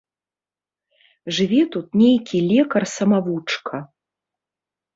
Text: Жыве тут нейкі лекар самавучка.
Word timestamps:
Жыве 1.39 1.59
тут 1.75 1.87
нейкі 2.03 2.37
лекар 2.51 2.83
самавучка. 2.97 3.75